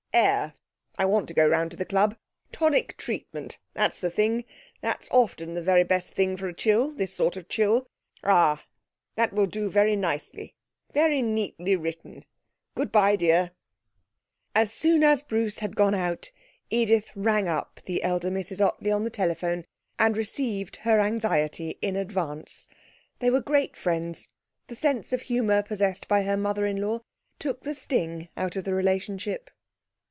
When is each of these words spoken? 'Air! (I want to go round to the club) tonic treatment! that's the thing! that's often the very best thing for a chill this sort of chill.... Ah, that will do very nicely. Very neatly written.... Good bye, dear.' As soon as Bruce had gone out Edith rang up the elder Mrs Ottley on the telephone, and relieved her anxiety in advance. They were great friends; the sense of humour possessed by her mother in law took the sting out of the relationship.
'Air! 0.13 0.55
(I 0.97 1.05
want 1.05 1.29
to 1.29 1.33
go 1.33 1.47
round 1.47 1.71
to 1.71 1.77
the 1.77 1.85
club) 1.85 2.17
tonic 2.51 2.97
treatment! 2.97 3.59
that's 3.73 4.01
the 4.01 4.09
thing! 4.09 4.43
that's 4.81 5.09
often 5.09 5.53
the 5.53 5.61
very 5.61 5.85
best 5.85 6.15
thing 6.15 6.35
for 6.35 6.49
a 6.49 6.53
chill 6.53 6.91
this 6.91 7.13
sort 7.13 7.37
of 7.37 7.47
chill.... 7.47 7.87
Ah, 8.21 8.65
that 9.15 9.31
will 9.31 9.45
do 9.45 9.69
very 9.69 9.95
nicely. 9.95 10.53
Very 10.93 11.21
neatly 11.21 11.77
written.... 11.77 12.25
Good 12.75 12.91
bye, 12.91 13.15
dear.' 13.15 13.51
As 14.53 14.73
soon 14.73 15.01
as 15.01 15.23
Bruce 15.23 15.59
had 15.59 15.77
gone 15.77 15.95
out 15.95 16.33
Edith 16.69 17.13
rang 17.15 17.47
up 17.47 17.79
the 17.85 18.03
elder 18.03 18.29
Mrs 18.29 18.59
Ottley 18.59 18.91
on 18.91 19.03
the 19.03 19.09
telephone, 19.09 19.63
and 19.97 20.17
relieved 20.17 20.75
her 20.77 20.99
anxiety 20.99 21.79
in 21.81 21.95
advance. 21.95 22.67
They 23.19 23.29
were 23.29 23.39
great 23.39 23.77
friends; 23.77 24.27
the 24.67 24.75
sense 24.75 25.13
of 25.13 25.21
humour 25.21 25.63
possessed 25.63 26.09
by 26.09 26.23
her 26.23 26.35
mother 26.35 26.65
in 26.65 26.81
law 26.81 26.99
took 27.39 27.61
the 27.61 27.73
sting 27.73 28.27
out 28.35 28.57
of 28.57 28.65
the 28.65 28.73
relationship. 28.73 29.49